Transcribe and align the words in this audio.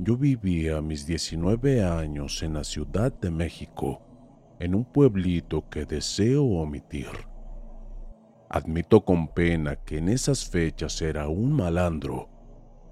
Yo 0.00 0.16
viví 0.16 0.68
a 0.68 0.80
mis 0.80 1.06
19 1.06 1.82
años 1.82 2.44
en 2.44 2.54
la 2.54 2.62
Ciudad 2.62 3.12
de 3.12 3.32
México, 3.32 4.00
en 4.60 4.76
un 4.76 4.84
pueblito 4.84 5.68
que 5.68 5.86
deseo 5.86 6.44
omitir. 6.44 7.08
Admito 8.48 9.04
con 9.04 9.26
pena 9.26 9.74
que 9.74 9.98
en 9.98 10.08
esas 10.08 10.48
fechas 10.48 11.02
era 11.02 11.26
un 11.26 11.52
malandro. 11.52 12.28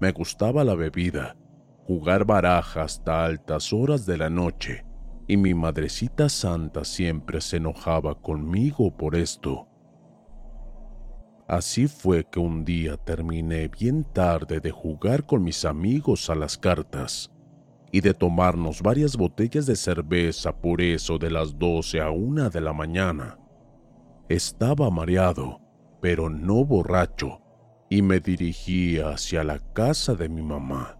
Me 0.01 0.11
gustaba 0.11 0.65
la 0.65 0.75
bebida, 0.75 1.37
jugar 1.85 2.25
baraja 2.25 2.83
hasta 2.83 3.23
altas 3.23 3.71
horas 3.71 4.05
de 4.05 4.17
la 4.17 4.29
noche, 4.29 4.85
y 5.27 5.37
mi 5.37 5.53
madrecita 5.53 6.27
santa 6.27 6.83
siempre 6.83 7.39
se 7.39 7.55
enojaba 7.55 8.21
conmigo 8.21 8.97
por 8.97 9.15
esto. 9.15 9.69
Así 11.47 11.87
fue 11.87 12.25
que 12.25 12.39
un 12.39 12.65
día 12.65 12.97
terminé 12.97 13.69
bien 13.69 14.03
tarde 14.03 14.59
de 14.59 14.71
jugar 14.71 15.25
con 15.25 15.43
mis 15.43 15.63
amigos 15.63 16.29
a 16.29 16.35
las 16.35 16.57
cartas 16.57 17.31
y 17.89 18.01
de 18.01 18.13
tomarnos 18.13 18.81
varias 18.81 19.15
botellas 19.15 19.65
de 19.65 19.77
cerveza 19.77 20.51
por 20.51 20.81
eso 20.81 21.17
de 21.17 21.31
las 21.31 21.57
12 21.57 22.01
a 22.01 22.11
una 22.11 22.49
de 22.49 22.59
la 22.59 22.73
mañana. 22.73 23.39
Estaba 24.27 24.89
mareado, 24.89 25.61
pero 26.01 26.29
no 26.29 26.65
borracho, 26.65 27.41
y 27.89 28.01
me 28.01 28.19
dirigí 28.19 28.99
hacia 28.99 29.45
la 29.45 29.59
casa 29.73 30.15
de 30.15 30.27
mi 30.27 30.41
mamá. 30.41 30.99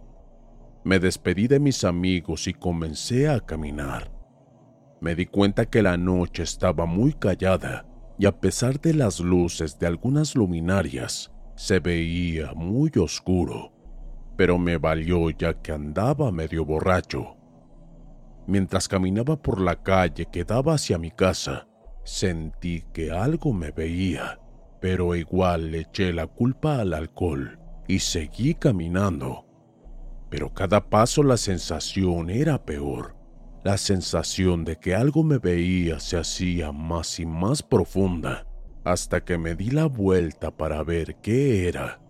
Me 0.82 0.98
despedí 0.98 1.46
de 1.46 1.60
mis 1.60 1.84
amigos 1.84 2.48
y 2.48 2.54
comencé 2.54 3.28
a 3.28 3.40
caminar. 3.40 4.10
Me 5.02 5.14
di 5.14 5.26
cuenta 5.26 5.66
que 5.66 5.82
la 5.82 5.98
noche 5.98 6.42
estaba 6.42 6.86
muy 6.86 7.12
callada 7.12 7.87
y 8.18 8.26
a 8.26 8.32
pesar 8.32 8.80
de 8.80 8.94
las 8.94 9.20
luces 9.20 9.78
de 9.78 9.86
algunas 9.86 10.34
luminarias, 10.34 11.30
se 11.54 11.78
veía 11.78 12.52
muy 12.54 12.90
oscuro, 12.96 13.72
pero 14.36 14.58
me 14.58 14.76
valió 14.76 15.30
ya 15.30 15.54
que 15.54 15.72
andaba 15.72 16.32
medio 16.32 16.64
borracho. 16.64 17.36
Mientras 18.46 18.88
caminaba 18.88 19.40
por 19.40 19.60
la 19.60 19.76
calle 19.82 20.26
que 20.26 20.44
daba 20.44 20.74
hacia 20.74 20.98
mi 20.98 21.10
casa, 21.10 21.68
sentí 22.04 22.84
que 22.92 23.12
algo 23.12 23.52
me 23.52 23.70
veía, 23.70 24.40
pero 24.80 25.14
igual 25.14 25.70
le 25.70 25.80
eché 25.80 26.12
la 26.12 26.26
culpa 26.26 26.80
al 26.80 26.94
alcohol 26.94 27.58
y 27.86 28.00
seguí 28.00 28.54
caminando. 28.54 29.44
Pero 30.28 30.52
cada 30.52 30.88
paso 30.88 31.22
la 31.22 31.36
sensación 31.36 32.30
era 32.30 32.64
peor 32.64 33.17
la 33.64 33.76
sensación 33.76 34.64
de 34.64 34.76
que 34.76 34.94
algo 34.94 35.22
me 35.22 35.38
veía 35.38 36.00
se 36.00 36.16
hacía 36.16 36.72
más 36.72 37.18
y 37.20 37.26
más 37.26 37.62
profunda 37.62 38.46
hasta 38.84 39.22
que 39.22 39.36
me 39.36 39.54
di 39.54 39.70
la 39.70 39.86
vuelta 39.86 40.50
para 40.50 40.82
ver 40.82 41.16
qué 41.16 41.68
era. 41.68 42.00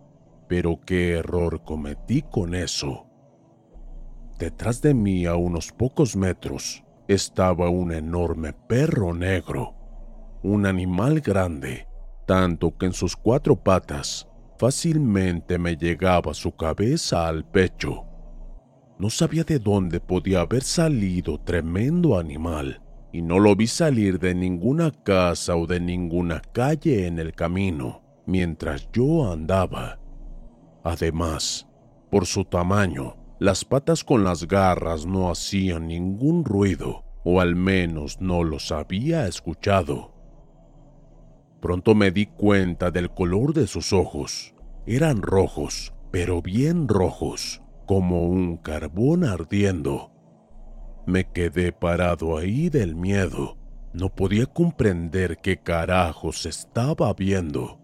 Pero 0.48 0.80
qué 0.86 1.12
error 1.18 1.62
cometí 1.64 2.22
con 2.22 2.54
eso. 2.54 3.06
Detrás 4.38 4.80
de 4.80 4.94
mí 4.94 5.26
a 5.26 5.34
unos 5.34 5.72
pocos 5.72 6.16
metros 6.16 6.84
estaba 7.08 7.68
un 7.68 7.92
enorme 7.92 8.52
perro 8.52 9.12
negro, 9.12 9.74
un 10.42 10.66
animal 10.66 11.20
grande, 11.20 11.88
tanto 12.26 12.76
que 12.78 12.86
en 12.86 12.92
sus 12.92 13.16
cuatro 13.16 13.56
patas 13.56 14.28
fácilmente 14.58 15.58
me 15.58 15.76
llegaba 15.76 16.32
su 16.34 16.52
cabeza 16.52 17.26
al 17.26 17.44
pecho. 17.44 18.07
No 18.98 19.10
sabía 19.10 19.44
de 19.44 19.60
dónde 19.60 20.00
podía 20.00 20.40
haber 20.40 20.64
salido 20.64 21.38
tremendo 21.38 22.18
animal, 22.18 22.82
y 23.12 23.22
no 23.22 23.38
lo 23.38 23.54
vi 23.54 23.68
salir 23.68 24.18
de 24.18 24.34
ninguna 24.34 24.90
casa 24.90 25.54
o 25.54 25.68
de 25.68 25.78
ninguna 25.78 26.42
calle 26.52 27.06
en 27.06 27.20
el 27.20 27.32
camino 27.32 28.02
mientras 28.26 28.90
yo 28.92 29.32
andaba. 29.32 30.00
Además, 30.82 31.66
por 32.10 32.26
su 32.26 32.44
tamaño, 32.44 33.16
las 33.38 33.64
patas 33.64 34.02
con 34.02 34.24
las 34.24 34.48
garras 34.48 35.06
no 35.06 35.30
hacían 35.30 35.86
ningún 35.86 36.44
ruido, 36.44 37.04
o 37.24 37.40
al 37.40 37.54
menos 37.54 38.20
no 38.20 38.42
los 38.42 38.72
había 38.72 39.26
escuchado. 39.28 40.12
Pronto 41.60 41.94
me 41.94 42.10
di 42.10 42.26
cuenta 42.26 42.90
del 42.90 43.10
color 43.10 43.54
de 43.54 43.66
sus 43.68 43.92
ojos. 43.92 44.54
Eran 44.86 45.22
rojos, 45.22 45.94
pero 46.10 46.42
bien 46.42 46.88
rojos 46.88 47.62
como 47.88 48.24
un 48.24 48.58
carbón 48.58 49.24
ardiendo. 49.24 50.12
Me 51.06 51.24
quedé 51.32 51.72
parado 51.72 52.36
ahí 52.36 52.68
del 52.68 52.94
miedo. 52.94 53.56
No 53.94 54.14
podía 54.14 54.44
comprender 54.44 55.38
qué 55.38 55.62
carajos 55.62 56.44
estaba 56.44 57.14
viendo. 57.14 57.80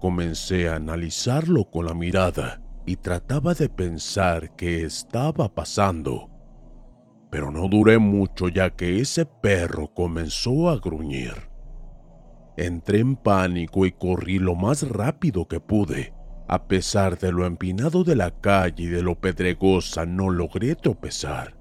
Comencé 0.00 0.70
a 0.70 0.76
analizarlo 0.76 1.70
con 1.70 1.84
la 1.84 1.92
mirada 1.92 2.62
y 2.86 2.96
trataba 2.96 3.52
de 3.52 3.68
pensar 3.68 4.56
qué 4.56 4.84
estaba 4.84 5.54
pasando. 5.54 6.30
Pero 7.30 7.50
no 7.50 7.68
duré 7.68 7.98
mucho 7.98 8.48
ya 8.48 8.70
que 8.70 9.00
ese 9.00 9.26
perro 9.26 9.92
comenzó 9.92 10.70
a 10.70 10.78
gruñir. 10.78 11.34
Entré 12.56 13.00
en 13.00 13.16
pánico 13.16 13.84
y 13.84 13.92
corrí 13.92 14.38
lo 14.38 14.54
más 14.54 14.88
rápido 14.88 15.46
que 15.46 15.60
pude. 15.60 16.15
A 16.48 16.68
pesar 16.68 17.18
de 17.18 17.32
lo 17.32 17.44
empinado 17.44 18.04
de 18.04 18.14
la 18.14 18.30
calle 18.30 18.84
y 18.84 18.86
de 18.86 19.02
lo 19.02 19.16
pedregosa, 19.16 20.06
no 20.06 20.30
logré 20.30 20.76
tropezar. 20.76 21.56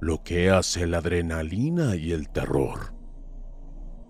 Lo 0.00 0.22
que 0.22 0.48
hace 0.48 0.86
la 0.86 0.98
adrenalina 0.98 1.96
y 1.96 2.12
el 2.12 2.30
terror. 2.30 2.94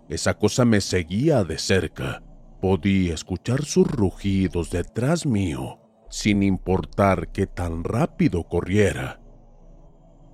Esa 0.09 0.35
cosa 0.35 0.65
me 0.65 0.81
seguía 0.81 1.43
de 1.43 1.59
cerca. 1.59 2.23
Podía 2.61 3.15
escuchar 3.15 3.65
sus 3.65 3.91
rugidos 3.91 4.71
detrás 4.71 5.27
mío, 5.27 5.81
sin 6.09 6.43
importar 6.43 7.33
qué 7.33 7.47
tan 7.47 7.83
rápido 7.83 8.45
corriera. 8.45 9.21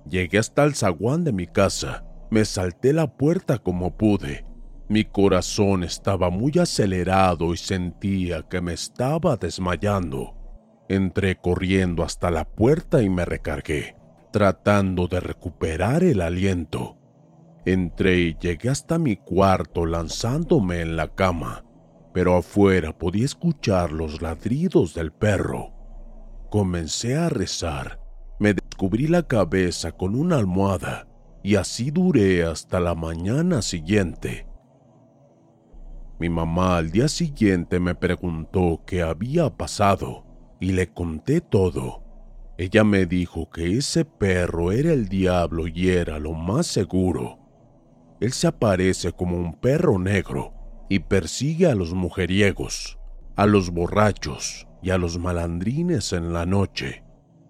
Llegué 0.07 0.37
hasta 0.37 0.63
el 0.63 0.75
zaguán 0.75 1.23
de 1.23 1.31
mi 1.31 1.47
casa, 1.47 2.05
me 2.29 2.45
salté 2.45 2.93
la 2.93 3.15
puerta 3.17 3.57
como 3.57 3.97
pude 3.97 4.44
mi 4.87 5.03
corazón 5.03 5.83
estaba 5.83 6.29
muy 6.29 6.53
acelerado 6.59 7.53
y 7.53 7.57
sentía 7.57 8.43
que 8.43 8.61
me 8.61 8.73
estaba 8.73 9.35
desmayando. 9.35 10.35
Entré 10.87 11.37
corriendo 11.37 12.03
hasta 12.03 12.29
la 12.29 12.45
puerta 12.45 13.01
y 13.01 13.09
me 13.09 13.25
recargué, 13.25 13.95
tratando 14.31 15.07
de 15.07 15.19
recuperar 15.19 16.03
el 16.03 16.21
aliento. 16.21 16.97
Entré 17.65 18.19
y 18.19 18.37
llegué 18.39 18.69
hasta 18.69 18.99
mi 18.99 19.15
cuarto 19.15 19.87
lanzándome 19.87 20.81
en 20.81 20.95
la 20.95 21.07
cama, 21.15 21.65
pero 22.13 22.35
afuera 22.35 22.95
podía 22.95 23.25
escuchar 23.25 23.91
los 23.91 24.21
ladridos 24.21 24.93
del 24.93 25.11
perro. 25.11 25.73
Comencé 26.51 27.17
a 27.17 27.29
rezar, 27.29 27.99
me 28.39 28.53
descubrí 28.53 29.07
la 29.07 29.23
cabeza 29.23 29.93
con 29.93 30.15
una 30.15 30.37
almohada 30.37 31.07
y 31.41 31.55
así 31.55 31.89
duré 31.89 32.43
hasta 32.43 32.79
la 32.79 32.93
mañana 32.93 33.63
siguiente. 33.63 34.45
Mi 36.17 36.29
mamá 36.29 36.77
al 36.77 36.91
día 36.91 37.09
siguiente 37.09 37.79
me 37.79 37.93
preguntó 37.93 38.83
qué 38.85 39.01
había 39.01 39.49
pasado 39.49 40.23
y 40.61 40.71
le 40.71 40.87
conté 40.87 41.41
todo. 41.41 42.03
Ella 42.57 42.85
me 42.85 43.05
dijo 43.05 43.49
que 43.49 43.77
ese 43.77 44.05
perro 44.05 44.71
era 44.71 44.93
el 44.93 45.09
diablo 45.09 45.67
y 45.67 45.89
era 45.89 46.19
lo 46.19 46.31
más 46.31 46.67
seguro. 46.67 47.39
Él 48.21 48.31
se 48.31 48.47
aparece 48.47 49.11
como 49.11 49.35
un 49.37 49.59
perro 49.59 49.99
negro 49.99 50.53
y 50.87 50.99
persigue 50.99 51.67
a 51.67 51.75
los 51.75 51.93
mujeriegos, 51.93 52.97
a 53.35 53.45
los 53.45 53.71
borrachos 53.71 54.67
y 54.81 54.91
a 54.91 54.97
los 54.97 55.17
malandrines 55.17 56.13
en 56.13 56.31
la 56.31 56.45
noche. 56.45 57.03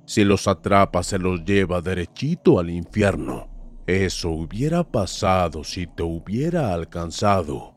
Si 0.06 0.24
los 0.24 0.48
atrapa 0.48 1.04
se 1.04 1.20
los 1.20 1.46
lleva 1.46 1.82
derechito 1.82 2.60
al 2.60 2.72
infierno. 2.72 3.50
Eso 3.86 4.32
hubiera 4.32 4.84
pasado 4.84 5.64
si 5.64 5.86
te 5.86 6.02
hubiera 6.02 6.74
alcanzado. 6.74 7.75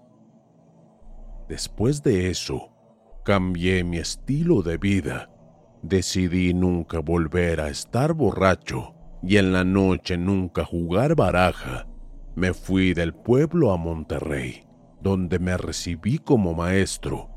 Después 1.48 2.02
de 2.02 2.30
eso, 2.30 2.70
cambié 3.24 3.84
mi 3.84 3.98
estilo 3.98 4.62
de 4.62 4.78
vida. 4.78 5.30
Decidí 5.82 6.54
nunca 6.54 7.00
volver 7.00 7.60
a 7.60 7.68
estar 7.68 8.12
borracho 8.12 8.94
y 9.22 9.36
en 9.36 9.52
la 9.52 9.64
noche 9.64 10.16
nunca 10.16 10.64
jugar 10.64 11.14
baraja. 11.14 11.86
Me 12.34 12.52
fui 12.52 12.94
del 12.94 13.14
pueblo 13.14 13.72
a 13.72 13.76
Monterrey 13.76 14.68
donde 15.00 15.38
me 15.38 15.56
recibí 15.56 16.18
como 16.18 16.54
maestro. 16.54 17.30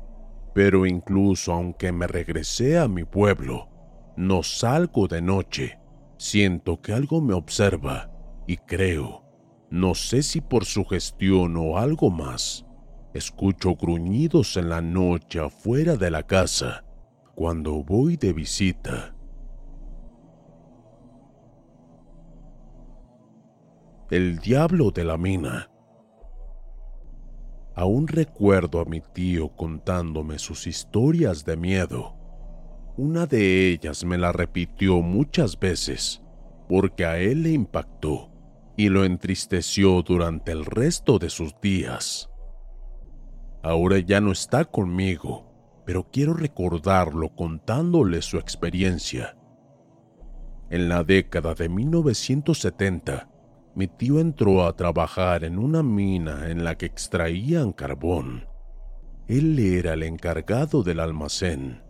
Pero 0.54 0.84
incluso 0.86 1.52
aunque 1.52 1.92
me 1.92 2.06
regresé 2.06 2.78
a 2.78 2.88
mi 2.88 3.04
pueblo, 3.04 3.68
no 4.16 4.42
salgo 4.42 5.08
de 5.08 5.22
noche. 5.22 5.78
Siento 6.18 6.80
que 6.80 6.92
algo 6.92 7.20
me 7.20 7.34
observa 7.34 8.10
y 8.46 8.56
creo, 8.56 9.24
no 9.70 9.94
sé 9.94 10.22
si 10.22 10.40
por 10.40 10.64
sugestión 10.64 11.56
o 11.56 11.78
algo 11.78 12.10
más, 12.10 12.66
escucho 13.14 13.74
gruñidos 13.74 14.56
en 14.56 14.68
la 14.68 14.80
noche 14.80 15.40
afuera 15.40 15.96
de 15.96 16.10
la 16.10 16.22
casa 16.22 16.84
cuando 17.34 17.82
voy 17.82 18.16
de 18.16 18.32
visita. 18.32 19.14
El 24.10 24.38
diablo 24.38 24.90
de 24.90 25.04
la 25.04 25.16
mina. 25.16 25.70
Aún 27.74 28.06
recuerdo 28.06 28.80
a 28.80 28.84
mi 28.84 29.00
tío 29.00 29.48
contándome 29.56 30.38
sus 30.38 30.66
historias 30.66 31.44
de 31.46 31.56
miedo. 31.56 32.14
Una 32.98 33.24
de 33.24 33.70
ellas 33.70 34.04
me 34.04 34.18
la 34.18 34.32
repitió 34.32 35.00
muchas 35.00 35.58
veces 35.58 36.22
porque 36.68 37.06
a 37.06 37.18
él 37.18 37.42
le 37.42 37.50
impactó 37.52 38.30
y 38.76 38.88
lo 38.88 39.04
entristeció 39.04 40.02
durante 40.02 40.52
el 40.52 40.64
resto 40.64 41.18
de 41.18 41.30
sus 41.30 41.58
días. 41.60 42.31
Ahora 43.62 43.98
ya 44.00 44.20
no 44.20 44.32
está 44.32 44.64
conmigo, 44.64 45.46
pero 45.86 46.08
quiero 46.10 46.34
recordarlo 46.34 47.34
contándole 47.34 48.20
su 48.22 48.38
experiencia. 48.38 49.36
En 50.68 50.88
la 50.88 51.04
década 51.04 51.54
de 51.54 51.68
1970, 51.68 53.28
mi 53.74 53.86
tío 53.86 54.20
entró 54.20 54.66
a 54.66 54.74
trabajar 54.74 55.44
en 55.44 55.58
una 55.58 55.82
mina 55.82 56.50
en 56.50 56.64
la 56.64 56.76
que 56.76 56.86
extraían 56.86 57.72
carbón. 57.72 58.46
Él 59.28 59.58
era 59.58 59.94
el 59.94 60.02
encargado 60.02 60.82
del 60.82 61.00
almacén. 61.00 61.82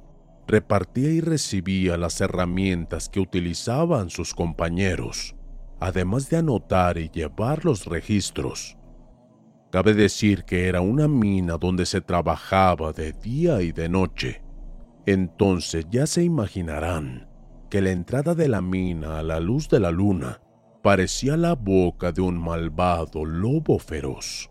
Repartía 0.47 1.11
y 1.11 1.21
recibía 1.21 1.97
las 1.97 2.21
herramientas 2.21 3.09
que 3.09 3.21
utilizaban 3.21 4.11
sus 4.11 4.35
compañeros, 4.35 5.35
además 5.81 6.29
de 6.29 6.37
anotar 6.37 6.99
y 6.99 7.09
llevar 7.09 7.65
los 7.65 7.87
registros. 7.87 8.77
Cabe 9.73 9.95
decir 9.95 10.45
que 10.45 10.69
era 10.69 10.83
una 10.83 11.09
mina 11.09 11.57
donde 11.57 11.87
se 11.87 12.03
trabajaba 12.03 12.93
de 12.93 13.13
día 13.13 13.63
y 13.63 13.73
de 13.73 13.89
noche. 13.89 14.43
Entonces 15.07 15.87
ya 15.91 16.07
se 16.07 16.23
imaginarán 16.23 17.31
que 17.71 17.81
la 17.81 17.91
entrada 17.91 18.35
de 18.35 18.49
la 18.49 18.61
mina 18.61 19.19
a 19.19 19.23
la 19.23 19.41
luz 19.41 19.71
de 19.71 19.81
la 19.81 19.91
luna 19.91 20.43
parecía 20.83 21.39
la 21.39 21.55
boca 21.55 22.13
de 22.13 22.21
un 22.21 22.39
malvado 22.39 23.25
lobo 23.25 23.79
feroz. 23.79 24.51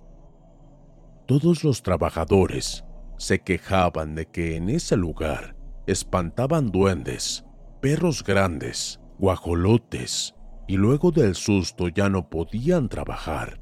Todos 1.27 1.63
los 1.63 1.83
trabajadores 1.83 2.83
se 3.17 3.41
quejaban 3.41 4.15
de 4.15 4.25
que 4.25 4.55
en 4.55 4.71
ese 4.71 4.97
lugar 4.97 5.55
espantaban 5.85 6.71
duendes, 6.71 7.45
perros 7.79 8.23
grandes, 8.23 8.99
guajolotes, 9.19 10.33
y 10.67 10.77
luego 10.77 11.11
del 11.11 11.35
susto 11.35 11.89
ya 11.89 12.09
no 12.09 12.27
podían 12.27 12.89
trabajar. 12.89 13.61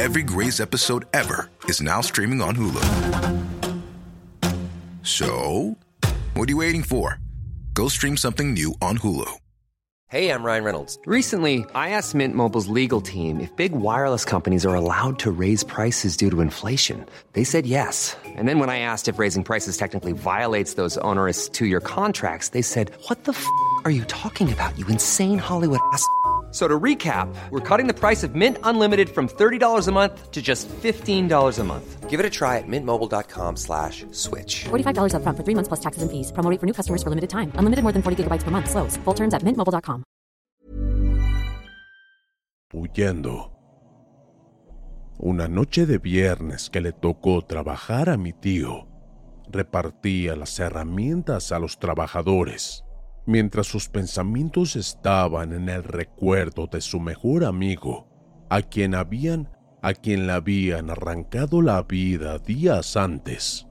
Every 0.00 0.22
Grey's 0.22 0.60
episode 0.60 1.04
ever 1.12 1.50
is 1.66 1.82
now 1.82 2.00
streaming 2.00 2.40
on 2.40 2.56
Hulu. 2.56 2.86
So, 5.02 5.76
what 6.32 6.48
are 6.48 6.50
you 6.50 6.56
waiting 6.56 6.82
for? 6.82 7.18
Go 7.74 7.86
stream 7.88 8.16
something 8.16 8.54
new 8.54 8.72
on 8.80 8.96
Hulu. 8.96 9.30
Hey, 10.08 10.30
I'm 10.30 10.42
Ryan 10.42 10.64
Reynolds. 10.64 10.98
Recently, 11.04 11.66
I 11.74 11.90
asked 11.90 12.14
Mint 12.14 12.34
Mobile's 12.34 12.66
legal 12.66 13.02
team 13.02 13.40
if 13.40 13.54
big 13.56 13.72
wireless 13.72 14.24
companies 14.24 14.64
are 14.64 14.74
allowed 14.74 15.18
to 15.18 15.30
raise 15.30 15.62
prices 15.64 16.16
due 16.16 16.30
to 16.30 16.40
inflation. 16.40 17.04
They 17.34 17.44
said 17.44 17.66
yes. 17.66 18.16
And 18.24 18.48
then 18.48 18.58
when 18.58 18.70
I 18.70 18.78
asked 18.78 19.06
if 19.06 19.18
raising 19.18 19.44
prices 19.44 19.76
technically 19.76 20.12
violates 20.12 20.74
those 20.74 20.96
onerous 20.96 21.46
two 21.46 21.66
year 21.66 21.80
contracts, 21.80 22.48
they 22.48 22.62
said, 22.62 22.90
What 23.08 23.24
the 23.24 23.32
f 23.32 23.46
are 23.84 23.90
you 23.90 24.04
talking 24.04 24.50
about, 24.50 24.78
you 24.78 24.86
insane 24.86 25.38
Hollywood 25.38 25.80
ass? 25.92 26.04
So 26.50 26.66
to 26.66 26.78
recap, 26.78 27.32
we're 27.50 27.60
cutting 27.60 27.86
the 27.86 27.94
price 27.94 28.24
of 28.24 28.34
Mint 28.34 28.58
Unlimited 28.64 29.08
from 29.08 29.28
$30 29.28 29.86
a 29.86 29.92
month 29.92 30.32
to 30.32 30.42
just 30.42 30.68
$15 30.68 31.58
a 31.58 31.64
month. 31.64 32.10
Give 32.10 32.18
it 32.18 32.26
a 32.26 32.30
try 32.30 32.58
at 32.58 32.66
mintmobile.com 32.66 33.56
slash 33.56 34.04
switch. 34.10 34.64
$45 34.64 35.14
upfront 35.14 35.36
for 35.36 35.44
three 35.44 35.54
months 35.54 35.68
plus 35.68 35.80
taxes 35.80 36.02
and 36.02 36.10
fees. 36.10 36.32
Promo 36.32 36.50
rate 36.50 36.58
for 36.58 36.66
new 36.66 36.74
customers 36.74 37.04
for 37.04 37.10
limited 37.10 37.30
time. 37.30 37.52
Unlimited 37.54 37.84
more 37.84 37.92
than 37.92 38.02
40 38.02 38.24
gigabytes 38.24 38.42
per 38.42 38.50
month. 38.50 38.68
Slows. 38.68 38.98
Full 39.04 39.14
terms 39.14 39.32
at 39.32 39.44
mintmobile.com. 39.44 40.02
Huyendo. 42.72 43.52
Una 45.22 45.46
noche 45.48 45.86
de 45.86 45.98
viernes 45.98 46.70
que 46.70 46.80
le 46.80 46.92
tocó 46.92 47.42
trabajar 47.42 48.08
a 48.08 48.16
mi 48.16 48.32
tío, 48.32 48.88
repartía 49.50 50.34
las 50.34 50.58
herramientas 50.58 51.52
a 51.52 51.58
los 51.58 51.78
trabajadores 51.78 52.84
mientras 53.26 53.66
sus 53.66 53.88
pensamientos 53.88 54.76
estaban 54.76 55.52
en 55.52 55.68
el 55.68 55.84
recuerdo 55.84 56.66
de 56.66 56.80
su 56.80 57.00
mejor 57.00 57.44
amigo, 57.44 58.08
a 58.48 58.62
quien 58.62 58.94
habían 58.94 59.48
a 59.82 59.94
quien 59.94 60.26
le 60.26 60.34
habían 60.34 60.90
arrancado 60.90 61.62
la 61.62 61.82
vida 61.82 62.38
días 62.38 62.96
antes. 62.96 63.66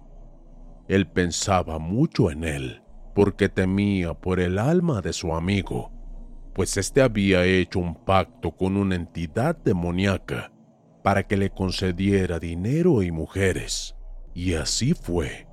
Él 0.88 1.08
pensaba 1.08 1.78
mucho 1.78 2.32
en 2.32 2.44
él, 2.44 2.82
porque 3.14 3.48
temía 3.48 4.16
por 4.16 4.40
el 4.40 4.58
alma 4.58 5.02
de 5.02 5.14
su 5.14 5.36
amigo, 5.36 5.92
pues 6.54 6.78
éste 6.78 7.02
había 7.02 7.46
hecho 7.46 7.80
un 7.80 7.94
pacto 7.94 8.52
con 8.52 8.76
una 8.76 8.96
entidad 8.96 9.56
demoníaca 9.56 10.52
para 11.04 11.28
que 11.28 11.38
le 11.38 11.52
concediera 11.52 12.40
dinero 12.40 13.04
y 13.04 13.12
mujeres, 13.12 13.96
y 14.34 14.56
así 14.56 14.94
fue. 14.94 15.48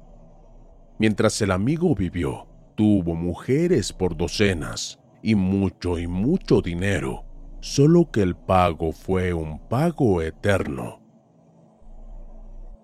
Mientras 0.98 1.40
el 1.42 1.50
amigo 1.50 1.94
vivió, 1.94 2.48
tuvo 2.76 3.14
mujeres 3.14 3.92
por 3.92 4.16
docenas 4.16 5.00
y 5.22 5.34
mucho 5.34 5.98
y 5.98 6.06
mucho 6.06 6.60
dinero, 6.60 7.24
solo 7.60 8.10
que 8.12 8.22
el 8.22 8.36
pago 8.36 8.92
fue 8.92 9.32
un 9.32 9.58
pago 9.68 10.22
eterno. 10.22 11.02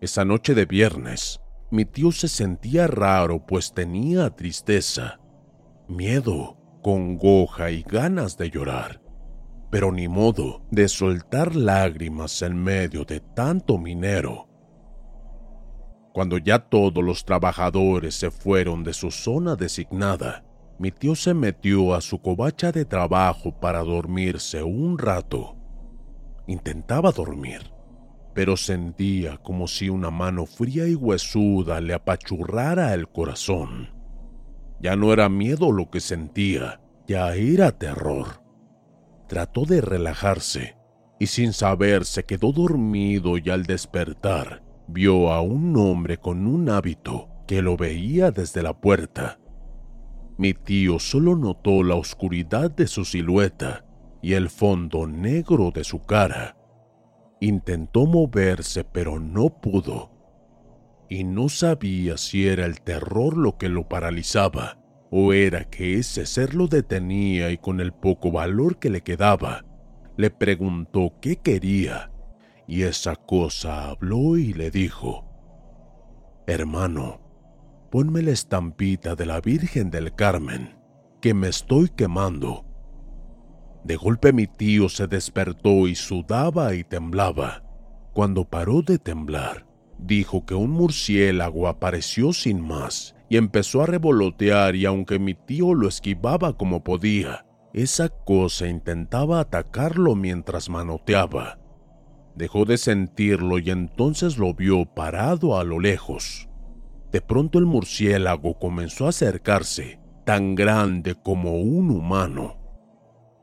Esa 0.01 0.25
noche 0.25 0.55
de 0.55 0.65
viernes, 0.65 1.41
mi 1.71 1.85
tío 1.85 2.11
se 2.11 2.27
sentía 2.27 2.89
raro 2.89 3.47
pues 3.47 3.73
tenía 3.73 4.31
tristeza, 4.31 5.21
miedo, 5.89 6.57
congoja 6.83 7.71
y 7.71 7.83
ganas 7.83 8.37
de 8.37 8.51
llorar, 8.51 9.01
pero 9.71 9.93
ni 9.93 10.09
modo 10.09 10.63
de 10.71 10.89
soltar 10.89 11.55
lágrimas 11.55 12.43
en 12.43 12.57
medio 12.57 13.05
de 13.05 13.21
tanto 13.21 13.79
minero 13.79 14.52
cuando 16.12 16.37
ya 16.37 16.59
todos 16.59 17.02
los 17.02 17.25
trabajadores 17.25 18.14
se 18.14 18.31
fueron 18.31 18.85
de 18.85 18.92
su 18.92 19.11
zona 19.11 19.57
designada, 19.57 20.45
mi 20.78 20.90
tío 20.90 21.14
se 21.14 21.33
metió 21.33 21.95
a 21.95 22.00
su 22.00 22.21
covacha 22.21 22.71
de 22.71 22.85
trabajo 22.85 23.59
para 23.59 23.81
dormirse 23.81 24.62
un 24.62 24.99
rato. 24.99 25.57
Intentaba 26.47 27.12
dormir, 27.12 27.73
pero 28.35 28.57
sentía 28.57 29.38
como 29.38 29.69
si 29.69 29.88
una 29.88 30.11
mano 30.11 30.45
fría 30.45 30.87
y 30.87 30.95
huesuda 30.95 31.81
le 31.81 31.95
apachurrara 31.95 32.92
el 32.95 33.09
corazón. 33.09 33.90
Ya 34.81 34.97
no 34.97 35.12
era 35.12 35.28
miedo 35.28 35.73
lo 35.73 35.88
que 35.90 36.00
sentía, 36.00 36.81
ya 37.07 37.35
era 37.35 37.71
terror. 37.78 38.42
Trató 39.28 39.64
de 39.64 39.81
relajarse 39.81 40.76
y 41.19 41.28
sin 41.28 41.52
saber 41.52 42.04
se 42.04 42.25
quedó 42.25 42.52
dormido 42.52 43.38
y 43.38 43.49
al 43.49 43.62
despertar 43.62 44.72
vio 44.89 45.33
a 45.33 45.41
un 45.41 45.77
hombre 45.77 46.19
con 46.19 46.47
un 46.47 46.69
hábito 46.69 47.29
que 47.47 47.62
lo 47.62 47.77
veía 47.77 48.31
desde 48.31 48.62
la 48.62 48.79
puerta. 48.79 49.39
Mi 50.39 50.55
tío 50.55 50.99
solo 50.99 51.37
notó 51.37 51.83
la 51.83 51.95
oscuridad 51.95 52.71
de 52.71 52.87
su 52.87 53.05
silueta 53.05 53.85
y 54.23 54.35
el 54.35 54.49
fondo 54.49 55.07
negro 55.07 55.71
de 55.71 55.85
su 55.85 56.01
cara. 56.01 56.57
Intentó 57.41 58.07
moverse 58.07 58.85
pero 58.85 59.19
no 59.19 59.61
pudo. 59.61 60.11
Y 61.09 61.25
no 61.25 61.49
sabía 61.49 62.17
si 62.17 62.47
era 62.47 62.65
el 62.65 62.81
terror 62.81 63.37
lo 63.37 63.59
que 63.59 63.69
lo 63.69 63.89
paralizaba 63.89 64.79
o 65.11 65.35
era 65.35 65.65
que 65.65 65.99
ese 65.99 66.25
ser 66.25 66.55
lo 66.55 66.69
detenía 66.69 67.51
y 67.51 67.59
con 67.59 67.81
el 67.81 67.93
poco 67.93 68.33
valor 68.33 68.79
que 68.79 68.89
le 68.89 69.03
quedaba, 69.03 69.62
le 70.17 70.31
preguntó 70.31 71.12
qué 71.21 71.37
quería 71.37 72.12
y 72.73 72.85
esa 72.85 73.17
cosa 73.17 73.91
habló 73.91 74.38
y 74.38 74.55
le 74.55 74.71
dijo, 74.71 75.26
Hermano, 76.47 77.21
ponme 77.91 78.23
la 78.23 78.31
estampita 78.31 79.14
de 79.14 79.26
la 79.26 79.43
Virgen 79.43 79.91
del 79.91 80.14
Carmen, 80.14 80.79
que 81.21 81.35
me 81.35 81.49
estoy 81.49 81.91
quemando. 81.91 82.64
De 83.85 83.97
golpe 83.97 84.33
mi 84.33 84.47
tío 84.47 84.88
se 84.88 85.07
despertó 85.07 85.87
y 85.87 85.95
sudaba 85.95 86.75
y 86.75 86.83
temblaba. 86.83 87.62
Cuando 88.14 88.49
paró 88.49 88.81
de 88.81 88.99
temblar, 88.99 89.67
dijo 89.99 90.47
que 90.47 90.55
un 90.55 90.71
murciélago 90.71 91.69
apareció 91.69 92.33
sin 92.33 92.67
más 92.67 93.14
y 93.29 93.37
empezó 93.37 93.83
a 93.83 93.87
revolotear 93.87 94.76
y 94.76 94.87
aunque 94.87 95.19
mi 95.19 95.35
tío 95.35 95.75
lo 95.75 95.88
esquivaba 95.88 96.57
como 96.57 96.83
podía, 96.83 97.45
esa 97.75 98.09
cosa 98.09 98.67
intentaba 98.67 99.41
atacarlo 99.41 100.14
mientras 100.14 100.71
manoteaba. 100.71 101.59
Dejó 102.35 102.65
de 102.65 102.79
sentirlo 102.79 103.59
y 103.59 103.71
entonces 103.71 104.39
lo 104.39 104.55
vio 104.55 104.87
parado 104.87 105.59
a 105.59 105.65
lo 105.65 105.79
lejos. 105.79 106.49
De 107.11 107.21
pronto 107.21 107.59
el 107.59 107.67
murciélago 107.67 108.59
comenzó 108.59 109.07
a 109.07 109.11
acercarse, 109.11 110.01
tan 110.25 110.55
grande 110.55 111.15
como 111.15 111.61
un 111.61 111.91
humano. 111.91 112.57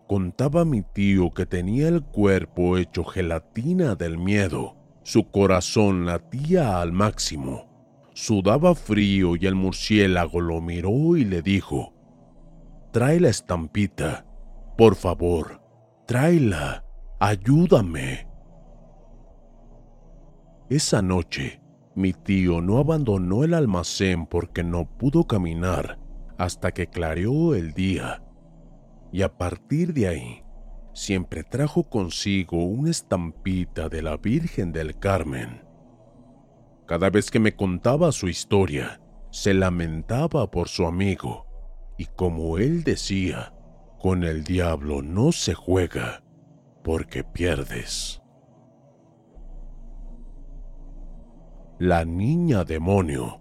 Contaba 0.07 0.65
mi 0.65 0.81
tío 0.81 1.31
que 1.31 1.45
tenía 1.45 1.87
el 1.87 2.01
cuerpo 2.01 2.77
hecho 2.77 3.03
gelatina 3.03 3.93
del 3.93 4.17
miedo. 4.17 4.75
Su 5.03 5.29
corazón 5.29 6.07
latía 6.07 6.81
al 6.81 6.91
máximo. 6.91 7.69
Sudaba 8.15 8.73
frío 8.73 9.35
y 9.35 9.45
el 9.45 9.53
murciélago 9.53 10.41
lo 10.41 10.61
miró 10.61 11.15
y 11.15 11.25
le 11.25 11.43
dijo, 11.43 11.93
Trae 12.91 13.19
la 13.19 13.29
estampita, 13.29 14.25
por 14.77 14.95
favor, 14.95 15.61
tráela, 16.07 16.83
ayúdame. 17.19 18.28
Esa 20.69 21.01
noche, 21.01 21.61
mi 21.95 22.13
tío 22.13 22.61
no 22.61 22.77
abandonó 22.77 23.43
el 23.43 23.55
almacén 23.55 24.27
porque 24.27 24.63
no 24.63 24.85
pudo 24.85 25.25
caminar 25.25 25.97
hasta 26.37 26.71
que 26.71 26.85
clareó 26.85 27.55
el 27.55 27.73
día. 27.73 28.23
Y 29.11 29.23
a 29.23 29.35
partir 29.35 29.95
de 29.95 30.07
ahí, 30.07 30.43
siempre 30.93 31.43
trajo 31.43 31.89
consigo 31.89 32.63
una 32.63 32.91
estampita 32.91 33.89
de 33.89 34.03
la 34.03 34.17
Virgen 34.17 34.71
del 34.71 34.99
Carmen. 34.99 35.63
Cada 36.85 37.09
vez 37.09 37.31
que 37.31 37.39
me 37.39 37.55
contaba 37.55 38.11
su 38.11 38.27
historia, 38.27 39.01
se 39.31 39.55
lamentaba 39.55 40.51
por 40.51 40.67
su 40.67 40.85
amigo, 40.85 41.47
y 41.97 42.05
como 42.05 42.59
él 42.59 42.83
decía, 42.83 43.53
con 43.99 44.23
el 44.23 44.43
diablo 44.43 45.01
no 45.01 45.31
se 45.31 45.55
juega, 45.55 46.23
porque 46.83 47.23
pierdes. 47.23 48.18
La 51.81 52.03
niña 52.03 52.65
demonio. 52.65 53.39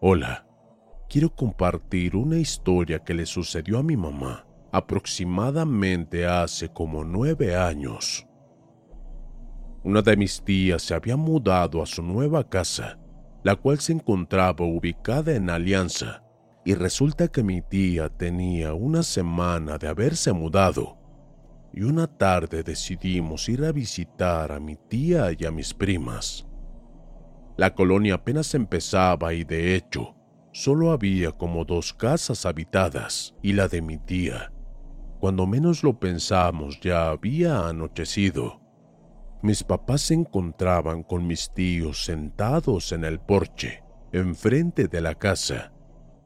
Hola, 0.00 0.46
quiero 1.10 1.28
compartir 1.36 2.16
una 2.16 2.38
historia 2.38 3.00
que 3.00 3.12
le 3.12 3.26
sucedió 3.26 3.80
a 3.80 3.82
mi 3.82 3.98
mamá 3.98 4.46
aproximadamente 4.72 6.26
hace 6.26 6.70
como 6.70 7.04
nueve 7.04 7.54
años. 7.54 8.26
Una 9.84 10.00
de 10.00 10.16
mis 10.16 10.42
tías 10.42 10.80
se 10.80 10.94
había 10.94 11.18
mudado 11.18 11.82
a 11.82 11.86
su 11.86 12.02
nueva 12.02 12.48
casa, 12.48 12.98
la 13.42 13.56
cual 13.56 13.78
se 13.78 13.92
encontraba 13.92 14.64
ubicada 14.64 15.34
en 15.34 15.50
Alianza, 15.50 16.22
y 16.64 16.72
resulta 16.72 17.28
que 17.28 17.42
mi 17.42 17.60
tía 17.60 18.08
tenía 18.08 18.72
una 18.72 19.02
semana 19.02 19.76
de 19.76 19.88
haberse 19.88 20.32
mudado 20.32 20.96
y 21.76 21.82
una 21.82 22.06
tarde 22.06 22.62
decidimos 22.62 23.50
ir 23.50 23.62
a 23.62 23.70
visitar 23.70 24.50
a 24.50 24.58
mi 24.58 24.76
tía 24.76 25.28
y 25.38 25.44
a 25.44 25.50
mis 25.50 25.74
primas. 25.74 26.46
La 27.58 27.74
colonia 27.74 28.14
apenas 28.14 28.54
empezaba 28.54 29.34
y 29.34 29.44
de 29.44 29.76
hecho 29.76 30.16
solo 30.52 30.90
había 30.90 31.32
como 31.32 31.66
dos 31.66 31.92
casas 31.92 32.46
habitadas 32.46 33.34
y 33.42 33.52
la 33.52 33.68
de 33.68 33.82
mi 33.82 33.98
tía. 33.98 34.50
Cuando 35.20 35.46
menos 35.46 35.82
lo 35.82 36.00
pensamos 36.00 36.80
ya 36.80 37.10
había 37.10 37.68
anochecido. 37.68 38.62
Mis 39.42 39.62
papás 39.62 40.00
se 40.00 40.14
encontraban 40.14 41.02
con 41.02 41.26
mis 41.26 41.52
tíos 41.52 42.06
sentados 42.06 42.90
en 42.92 43.04
el 43.04 43.20
porche, 43.20 43.82
enfrente 44.12 44.88
de 44.88 45.02
la 45.02 45.14
casa, 45.14 45.74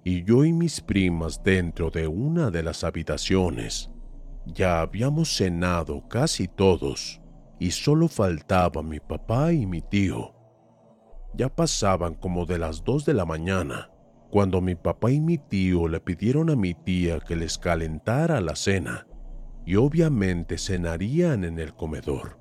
y 0.04 0.22
yo 0.22 0.44
y 0.44 0.52
mis 0.52 0.80
primas 0.80 1.42
dentro 1.42 1.90
de 1.90 2.06
una 2.06 2.52
de 2.52 2.62
las 2.62 2.84
habitaciones. 2.84 3.90
Ya 4.52 4.80
habíamos 4.80 5.36
cenado 5.36 6.08
casi 6.08 6.48
todos 6.48 7.20
y 7.58 7.70
solo 7.70 8.08
faltaba 8.08 8.82
mi 8.82 8.98
papá 8.98 9.52
y 9.52 9.66
mi 9.66 9.80
tío. 9.80 10.34
Ya 11.34 11.48
pasaban 11.48 12.14
como 12.14 12.46
de 12.46 12.58
las 12.58 12.82
dos 12.82 13.04
de 13.04 13.14
la 13.14 13.24
mañana 13.24 13.90
cuando 14.30 14.60
mi 14.60 14.74
papá 14.74 15.10
y 15.10 15.20
mi 15.20 15.38
tío 15.38 15.88
le 15.88 16.00
pidieron 16.00 16.50
a 16.50 16.56
mi 16.56 16.74
tía 16.74 17.20
que 17.20 17.36
les 17.36 17.58
calentara 17.58 18.40
la 18.40 18.56
cena 18.56 19.06
y 19.66 19.76
obviamente 19.76 20.56
cenarían 20.58 21.44
en 21.44 21.58
el 21.58 21.74
comedor. 21.74 22.38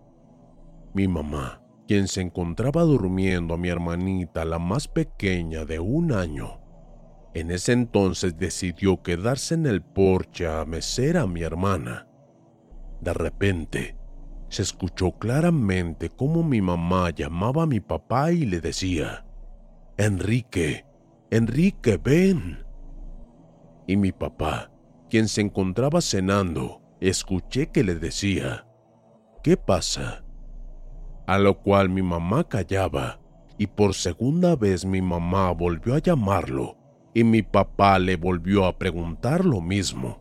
Mi 0.94 1.08
mamá, 1.08 1.62
quien 1.88 2.08
se 2.08 2.22
encontraba 2.22 2.84
durmiendo 2.84 3.54
a 3.54 3.58
mi 3.58 3.70
hermanita, 3.70 4.46
la 4.46 4.58
más 4.58 4.88
pequeña 4.88 5.66
de 5.66 5.80
un 5.80 6.12
año, 6.12 6.62
en 7.34 7.52
ese 7.52 7.74
entonces 7.74 8.38
decidió 8.38 9.02
quedarse 9.04 9.54
en 9.54 9.66
el 9.66 9.82
porche 9.82 10.48
a 10.48 10.66
mecer 10.66 11.18
a 11.18 11.28
mi 11.28 11.42
hermana. 11.42 12.08
De 13.02 13.14
repente, 13.14 13.98
se 14.50 14.64
escuchó 14.64 15.12
claramente 15.12 16.10
cómo 16.10 16.44
mi 16.44 16.62
mamá 16.62 17.12
llamaba 17.12 17.64
a 17.64 17.68
mi 17.68 17.80
papá 17.80 18.32
y 18.32 18.46
le 18.46 18.62
decía, 18.62 19.26
Enrique, 19.98 20.86
Enrique, 21.30 21.98
ven. 21.98 22.66
Y 23.86 23.96
mi 23.96 24.12
papá, 24.12 24.72
quien 25.10 25.28
se 25.28 25.42
encontraba 25.42 26.02
cenando, 26.02 26.82
escuché 27.00 27.68
que 27.68 27.84
le 27.84 27.96
decía, 27.96 28.66
¿qué 29.44 29.56
pasa? 29.56 30.24
A 31.28 31.38
lo 31.38 31.60
cual 31.60 31.90
mi 31.90 32.02
mamá 32.02 32.44
callaba 32.44 33.20
y 33.60 33.68
por 33.68 33.94
segunda 33.94 34.56
vez 34.56 34.84
mi 34.84 35.02
mamá 35.02 35.52
volvió 35.52 35.94
a 35.94 36.00
llamarlo 36.00 36.79
y 37.14 37.24
mi 37.24 37.42
papá 37.42 38.00
le 38.00 38.16
volvió 38.16 38.66
a 38.66 38.78
preguntar 38.78 39.46
lo 39.46 39.62
mismo, 39.62 40.20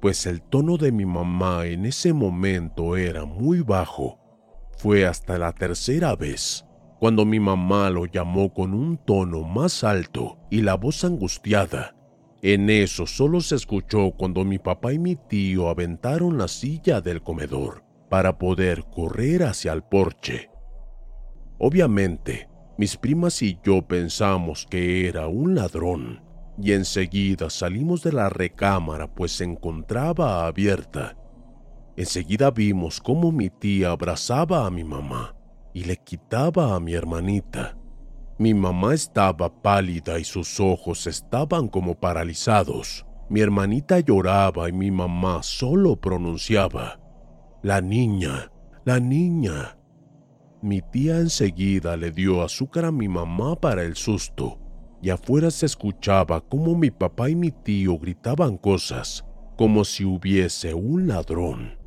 pues 0.00 0.26
el 0.26 0.42
tono 0.42 0.76
de 0.76 0.92
mi 0.92 1.06
mamá 1.06 1.66
en 1.66 1.86
ese 1.86 2.12
momento 2.12 2.96
era 2.96 3.24
muy 3.24 3.60
bajo. 3.60 4.18
Fue 4.78 5.06
hasta 5.06 5.38
la 5.38 5.52
tercera 5.52 6.14
vez, 6.16 6.66
cuando 6.98 7.24
mi 7.24 7.40
mamá 7.40 7.90
lo 7.90 8.06
llamó 8.06 8.52
con 8.52 8.74
un 8.74 8.98
tono 8.98 9.42
más 9.42 9.84
alto 9.84 10.38
y 10.50 10.62
la 10.62 10.74
voz 10.74 11.04
angustiada. 11.04 11.94
En 12.42 12.68
eso 12.70 13.06
solo 13.06 13.40
se 13.40 13.56
escuchó 13.56 14.12
cuando 14.12 14.44
mi 14.44 14.58
papá 14.58 14.92
y 14.92 14.98
mi 14.98 15.16
tío 15.16 15.68
aventaron 15.68 16.38
la 16.38 16.48
silla 16.48 17.00
del 17.00 17.22
comedor 17.22 17.82
para 18.10 18.38
poder 18.38 18.84
correr 18.84 19.42
hacia 19.42 19.72
el 19.72 19.82
porche. 19.82 20.50
Obviamente, 21.58 22.48
mis 22.78 22.96
primas 22.96 23.42
y 23.42 23.58
yo 23.62 23.82
pensamos 23.82 24.66
que 24.68 25.08
era 25.08 25.28
un 25.28 25.54
ladrón 25.54 26.22
y 26.60 26.72
enseguida 26.72 27.50
salimos 27.50 28.02
de 28.02 28.12
la 28.12 28.28
recámara 28.28 29.06
pues 29.06 29.32
se 29.32 29.44
encontraba 29.44 30.46
abierta. 30.46 31.16
Enseguida 31.96 32.50
vimos 32.50 33.00
cómo 33.00 33.32
mi 33.32 33.50
tía 33.50 33.90
abrazaba 33.90 34.66
a 34.66 34.70
mi 34.70 34.84
mamá 34.84 35.34
y 35.72 35.84
le 35.84 35.96
quitaba 35.96 36.74
a 36.74 36.80
mi 36.80 36.94
hermanita. 36.94 37.76
Mi 38.38 38.52
mamá 38.52 38.92
estaba 38.92 39.62
pálida 39.62 40.18
y 40.18 40.24
sus 40.24 40.60
ojos 40.60 41.06
estaban 41.06 41.68
como 41.68 41.98
paralizados. 41.98 43.06
Mi 43.30 43.40
hermanita 43.40 44.00
lloraba 44.00 44.68
y 44.68 44.72
mi 44.72 44.90
mamá 44.90 45.42
solo 45.42 45.96
pronunciaba, 45.96 47.00
La 47.62 47.80
niña, 47.80 48.52
la 48.84 49.00
niña. 49.00 49.75
Mi 50.66 50.82
tía 50.82 51.20
enseguida 51.20 51.96
le 51.96 52.10
dio 52.10 52.42
azúcar 52.42 52.86
a 52.86 52.90
mi 52.90 53.06
mamá 53.06 53.54
para 53.54 53.84
el 53.84 53.94
susto 53.94 54.58
y 55.00 55.10
afuera 55.10 55.48
se 55.52 55.64
escuchaba 55.64 56.40
cómo 56.40 56.74
mi 56.74 56.90
papá 56.90 57.30
y 57.30 57.36
mi 57.36 57.52
tío 57.52 57.96
gritaban 58.00 58.56
cosas, 58.56 59.24
como 59.56 59.84
si 59.84 60.04
hubiese 60.04 60.74
un 60.74 61.06
ladrón. 61.06 61.78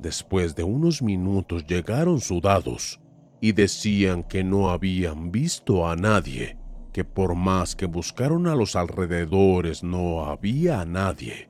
Después 0.00 0.56
de 0.56 0.64
unos 0.64 1.00
minutos 1.00 1.64
llegaron 1.64 2.18
sudados 2.18 3.00
y 3.40 3.52
decían 3.52 4.24
que 4.24 4.42
no 4.42 4.70
habían 4.70 5.30
visto 5.30 5.88
a 5.88 5.94
nadie, 5.94 6.58
que 6.92 7.04
por 7.04 7.36
más 7.36 7.76
que 7.76 7.86
buscaron 7.86 8.48
a 8.48 8.56
los 8.56 8.74
alrededores 8.74 9.84
no 9.84 10.24
había 10.24 10.80
a 10.80 10.84
nadie. 10.84 11.48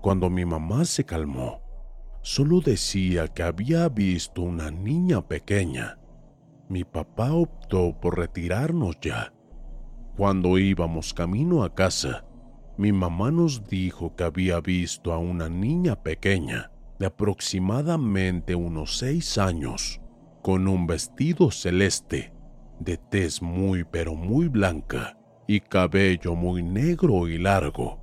Cuando 0.00 0.30
mi 0.30 0.44
mamá 0.44 0.84
se 0.84 1.04
calmó, 1.04 1.67
solo 2.22 2.60
decía 2.60 3.28
que 3.28 3.42
había 3.42 3.88
visto 3.88 4.42
una 4.42 4.70
niña 4.70 5.26
pequeña. 5.26 5.98
Mi 6.68 6.84
papá 6.84 7.32
optó 7.32 7.98
por 7.98 8.18
retirarnos 8.18 8.98
ya 9.00 9.32
cuando 10.18 10.58
íbamos 10.58 11.14
camino 11.14 11.62
a 11.62 11.72
casa, 11.72 12.24
mi 12.76 12.90
mamá 12.90 13.30
nos 13.30 13.68
dijo 13.68 14.16
que 14.16 14.24
había 14.24 14.60
visto 14.60 15.12
a 15.12 15.18
una 15.18 15.48
niña 15.48 15.94
pequeña 15.94 16.72
de 16.98 17.06
aproximadamente 17.06 18.56
unos 18.56 18.98
seis 18.98 19.38
años, 19.38 20.00
con 20.42 20.66
un 20.66 20.88
vestido 20.88 21.52
celeste, 21.52 22.32
de 22.80 22.96
tez 22.96 23.40
muy 23.40 23.84
pero 23.84 24.16
muy 24.16 24.48
blanca 24.48 25.16
y 25.46 25.60
cabello 25.60 26.34
muy 26.34 26.64
negro 26.64 27.28
y 27.28 27.38
largo. 27.38 28.00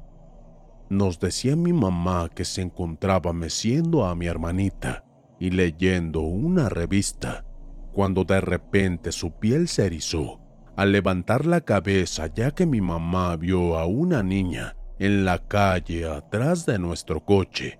Nos 0.90 1.20
decía 1.20 1.56
mi 1.56 1.74
mamá 1.74 2.30
que 2.30 2.46
se 2.46 2.62
encontraba 2.62 3.34
meciendo 3.34 4.06
a 4.06 4.14
mi 4.14 4.28
hermanita 4.28 5.04
y 5.40 5.50
leyendo 5.50 6.22
una 6.22 6.70
revista, 6.70 7.44
cuando 7.92 8.24
de 8.24 8.40
repente 8.40 9.12
su 9.12 9.32
piel 9.32 9.68
se 9.68 9.88
erizó 9.88 10.42
al 10.76 10.92
levantar 10.92 11.46
la 11.46 11.62
cabeza 11.62 12.28
ya 12.28 12.52
que 12.52 12.66
mi 12.66 12.82
mamá 12.82 13.36
vio 13.38 13.80
a 13.80 13.86
una 13.86 14.22
niña 14.22 14.76
en 15.00 15.26
la 15.26 15.40
calle 15.40 16.08
atrás 16.08 16.66
de 16.66 16.78
nuestro 16.78 17.24
coche. 17.24 17.80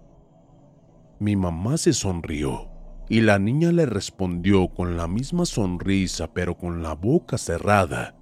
Mi 1.20 1.36
mamá 1.36 1.78
se 1.78 1.94
sonrió 1.94 2.70
y 3.08 3.22
la 3.22 3.38
niña 3.38 3.72
le 3.72 3.86
respondió 3.86 4.68
con 4.70 4.98
la 4.98 5.08
misma 5.08 5.46
sonrisa 5.46 6.34
pero 6.34 6.58
con 6.58 6.82
la 6.82 6.94
boca 6.94 7.38
cerrada. 7.38 8.16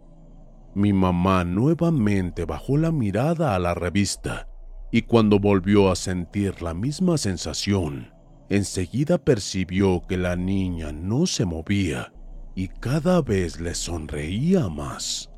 Mi 0.76 0.92
mamá 0.92 1.46
nuevamente 1.46 2.46
bajó 2.46 2.78
la 2.78 2.92
mirada 2.92 3.56
a 3.56 3.60
la 3.60 3.76
revista 3.76 4.48
y 4.94 5.02
cuando 5.02 5.40
volvió 5.40 5.90
a 5.90 5.96
sentir 5.96 6.62
la 6.62 6.76
misma 6.76 7.18
sensación, 7.18 8.14
enseguida 8.48 9.18
percibió 9.18 10.04
que 10.08 10.18
la 10.18 10.36
niña 10.36 10.92
no 10.92 11.26
se 11.26 11.46
movía 11.46 12.14
y 12.54 12.68
cada 12.68 13.20
vez 13.24 13.60
le 13.60 13.74
sonreía 13.74 14.70
más. 14.70 15.32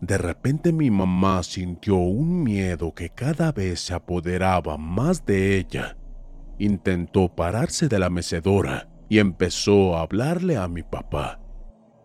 De 0.00 0.16
repente 0.16 0.72
mi 0.72 0.90
mamá 0.90 1.42
sintió 1.42 1.96
un 1.96 2.42
miedo 2.42 2.94
que 2.94 3.10
cada 3.10 3.52
vez 3.52 3.80
se 3.80 3.92
apoderaba 3.92 4.78
más 4.78 5.26
de 5.26 5.58
ella. 5.58 5.98
Intentó 6.58 7.28
pararse 7.36 7.86
de 7.86 7.98
la 7.98 8.08
mecedora 8.08 8.88
y 9.10 9.18
empezó 9.18 9.94
a 9.94 10.00
hablarle 10.00 10.56
a 10.56 10.68
mi 10.68 10.82
papá, 10.82 11.38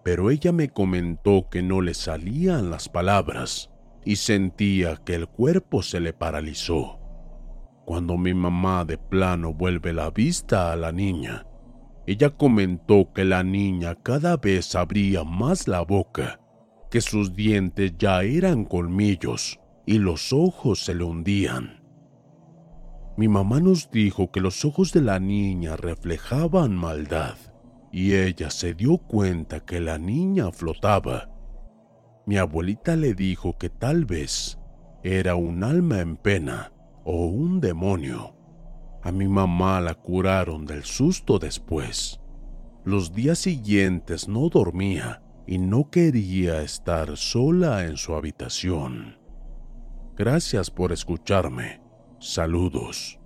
pero 0.03 0.29
ella 0.29 0.51
me 0.51 0.67
comentó 0.67 1.47
que 1.49 1.63
no 1.63 1.79
le 1.79 1.93
salían 1.93 2.69
las 2.69 2.89
palabras 2.89 3.69
y 4.05 4.17
sentía 4.17 4.97
que 4.97 5.15
el 5.15 5.27
cuerpo 5.27 5.81
se 5.81 5.99
le 5.99 6.13
paralizó. 6.13 6.99
Cuando 7.85 8.17
mi 8.17 8.33
mamá 8.33 8.85
de 8.85 8.97
plano 8.97 9.53
vuelve 9.53 9.93
la 9.93 10.11
vista 10.11 10.71
a 10.71 10.75
la 10.75 10.91
niña, 10.91 11.45
ella 12.07 12.29
comentó 12.29 13.11
que 13.13 13.25
la 13.25 13.43
niña 13.43 13.95
cada 13.95 14.37
vez 14.37 14.75
abría 14.75 15.23
más 15.23 15.67
la 15.67 15.81
boca, 15.81 16.39
que 16.91 17.01
sus 17.01 17.35
dientes 17.35 17.93
ya 17.97 18.23
eran 18.23 18.63
colmillos 18.65 19.59
y 19.85 19.97
los 19.97 20.31
ojos 20.31 20.85
se 20.85 20.93
le 20.95 21.03
hundían. 21.03 21.83
Mi 23.17 23.27
mamá 23.27 23.59
nos 23.59 23.89
dijo 23.91 24.31
que 24.31 24.41
los 24.41 24.65
ojos 24.65 24.91
de 24.91 25.01
la 25.01 25.19
niña 25.19 25.77
reflejaban 25.77 26.75
maldad 26.75 27.35
y 27.91 28.13
ella 28.13 28.49
se 28.49 28.73
dio 28.73 28.97
cuenta 28.97 29.61
que 29.61 29.79
la 29.79 29.97
niña 29.97 30.51
flotaba. 30.51 31.29
Mi 32.25 32.37
abuelita 32.37 32.95
le 32.95 33.13
dijo 33.13 33.57
que 33.57 33.69
tal 33.69 34.05
vez 34.05 34.59
era 35.03 35.35
un 35.35 35.63
alma 35.63 35.99
en 35.99 36.17
pena 36.17 36.73
o 37.03 37.27
un 37.27 37.59
demonio. 37.61 38.35
A 39.03 39.11
mi 39.11 39.27
mamá 39.27 39.79
la 39.79 39.93
curaron 39.93 40.65
del 40.65 40.83
susto 40.83 41.37
después. 41.37 42.19
Los 42.83 43.13
días 43.13 43.37
siguientes 43.37 44.27
no 44.27 44.49
dormía 44.49 45.21
y 45.45 45.59
no 45.59 45.91
quería 45.91 46.61
estar 46.63 47.15
sola 47.17 47.85
en 47.85 47.97
su 47.97 48.15
habitación. 48.15 49.19
Gracias 50.15 50.71
por 50.71 50.91
escucharme. 50.91 51.81
Saludos. 52.19 53.19